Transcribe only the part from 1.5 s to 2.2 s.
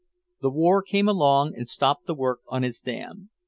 and stopped the